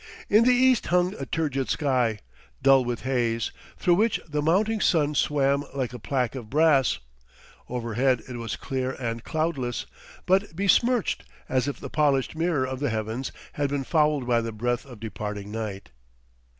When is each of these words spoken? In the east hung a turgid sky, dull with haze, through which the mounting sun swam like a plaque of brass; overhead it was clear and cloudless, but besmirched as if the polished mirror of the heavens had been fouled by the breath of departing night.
In 0.31 0.45
the 0.45 0.51
east 0.51 0.87
hung 0.87 1.13
a 1.19 1.27
turgid 1.27 1.69
sky, 1.69 2.17
dull 2.59 2.83
with 2.83 3.01
haze, 3.01 3.51
through 3.77 3.93
which 3.93 4.19
the 4.27 4.41
mounting 4.41 4.81
sun 4.81 5.13
swam 5.13 5.63
like 5.75 5.93
a 5.93 5.99
plaque 5.99 6.33
of 6.33 6.49
brass; 6.49 6.97
overhead 7.69 8.23
it 8.27 8.37
was 8.37 8.55
clear 8.55 8.93
and 8.93 9.23
cloudless, 9.23 9.85
but 10.25 10.55
besmirched 10.55 11.23
as 11.47 11.67
if 11.67 11.79
the 11.79 11.87
polished 11.91 12.35
mirror 12.35 12.65
of 12.65 12.79
the 12.79 12.89
heavens 12.89 13.31
had 13.53 13.69
been 13.69 13.83
fouled 13.83 14.25
by 14.25 14.41
the 14.41 14.51
breath 14.51 14.87
of 14.87 14.99
departing 14.99 15.51
night. 15.51 15.91